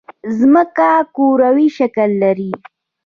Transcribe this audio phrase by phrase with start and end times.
[0.39, 2.51] ځمکه کوروي شکل لري